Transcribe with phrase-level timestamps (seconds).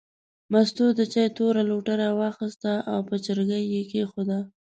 [0.51, 4.39] مستو د چای توره لوټه راواخیسته او په چرګۍ یې کېښوده.